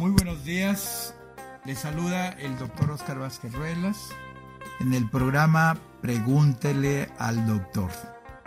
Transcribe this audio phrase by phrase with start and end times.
[0.00, 1.14] Muy buenos días.
[1.66, 4.08] Les saluda el doctor Oscar Vázquez Ruelas
[4.80, 7.90] en el programa Pregúntele al doctor.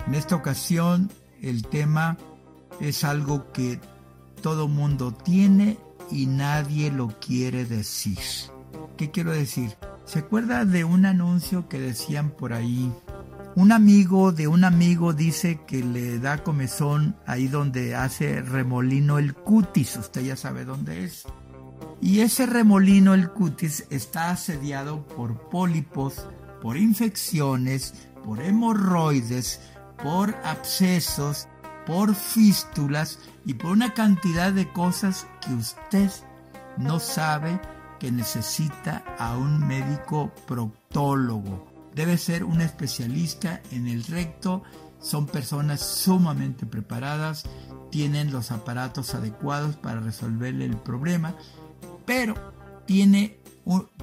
[0.08, 1.12] En esta ocasión
[1.44, 2.18] el tema
[2.80, 3.80] es algo que
[4.42, 5.78] todo mundo tiene
[6.10, 8.18] y nadie lo quiere decir.
[8.98, 9.78] ¿Qué quiero decir?
[10.06, 12.92] ¿Se acuerda de un anuncio que decían por ahí?
[13.56, 19.36] Un amigo de un amigo dice que le da comezón ahí donde hace remolino el
[19.36, 21.28] cutis, usted ya sabe dónde es.
[22.04, 26.28] Y ese remolino el cutis está asediado por pólipos,
[26.62, 27.94] por infecciones,
[28.26, 29.62] por hemorroides,
[30.04, 31.48] por abscesos,
[31.86, 36.12] por fístulas y por una cantidad de cosas que usted
[36.78, 37.58] no sabe
[38.02, 41.66] que necesita a un médico proctólogo.
[41.96, 44.62] Debe ser un especialista en el recto,
[45.00, 47.46] son personas sumamente preparadas,
[47.92, 51.34] tienen los aparatos adecuados para resolverle el problema,
[52.06, 52.36] pero
[52.86, 53.40] tiene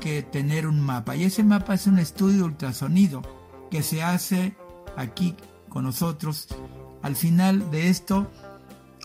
[0.00, 3.22] que tener un mapa y ese mapa es un estudio de ultrasonido
[3.70, 4.56] que se hace
[4.96, 5.36] aquí
[5.68, 6.48] con nosotros.
[7.02, 8.30] Al final de esto,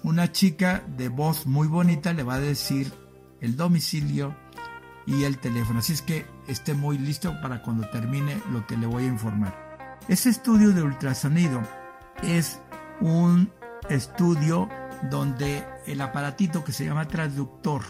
[0.03, 2.91] una chica de voz muy bonita le va a decir
[3.41, 4.35] el domicilio
[5.05, 5.79] y el teléfono.
[5.79, 9.65] Así es que esté muy listo para cuando termine lo que le voy a informar.
[10.07, 11.61] Ese estudio de ultrasonido
[12.23, 12.59] es
[13.01, 13.51] un
[13.89, 14.69] estudio
[15.09, 17.83] donde el aparatito que se llama transductor,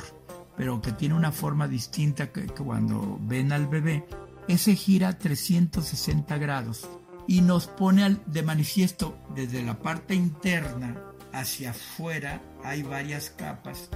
[0.58, 4.06] pero que tiene una forma distinta que, cuando ven al bebé,
[4.48, 6.88] ese gira 360 grados
[7.28, 11.02] y nos pone de manifiesto desde la parte interna
[11.34, 13.90] hacia afuera hay varias capas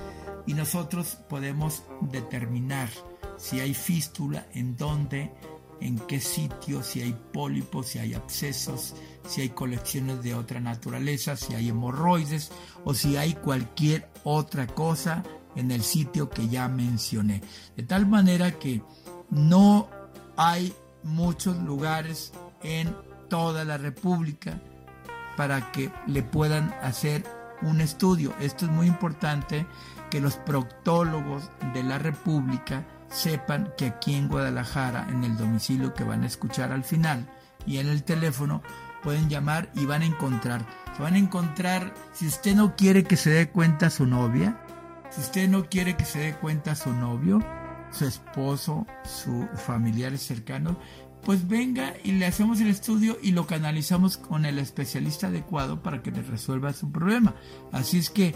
[0.45, 2.89] y nosotros podemos determinar
[3.37, 5.31] si hay fístula, en dónde,
[5.79, 11.37] en qué sitio, si hay pólipos, si hay abscesos, si hay colecciones de otra naturaleza,
[11.37, 12.51] si hay hemorroides
[12.83, 15.23] o si hay cualquier otra cosa
[15.55, 17.41] en el sitio que ya mencioné.
[17.75, 18.81] De tal manera que
[19.29, 19.89] no
[20.37, 22.31] hay muchos lugares
[22.63, 22.95] en
[23.29, 24.61] toda la República
[25.37, 27.23] para que le puedan hacer
[27.61, 28.33] un estudio.
[28.39, 29.65] Esto es muy importante
[30.09, 36.03] que los proctólogos de la República sepan que aquí en Guadalajara, en el domicilio que
[36.03, 37.27] van a escuchar al final
[37.65, 38.61] y en el teléfono,
[39.03, 40.65] pueden llamar y van a encontrar.
[40.95, 44.59] Se van a encontrar, si usted no quiere que se dé cuenta su novia,
[45.11, 47.39] si usted no quiere que se dé cuenta su novio,
[47.91, 50.77] su esposo, sus familiares cercanos,
[51.23, 56.01] pues venga y le hacemos el estudio y lo canalizamos con el especialista adecuado para
[56.01, 57.35] que le resuelva su problema.
[57.71, 58.35] Así es que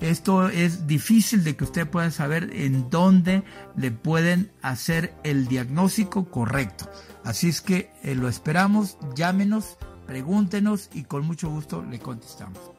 [0.00, 3.44] esto es difícil de que usted pueda saber en dónde
[3.76, 6.90] le pueden hacer el diagnóstico correcto.
[7.24, 12.71] Así es que eh, lo esperamos, llámenos, pregúntenos y con mucho gusto le contestamos.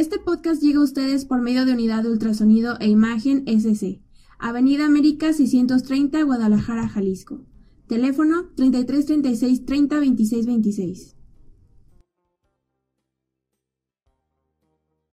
[0.00, 4.00] Este podcast llega a ustedes por medio de Unidad de Ultrasonido e Imagen SC,
[4.38, 7.44] Avenida América 630, Guadalajara, Jalisco.
[7.86, 11.16] Teléfono 3336 30 26 26.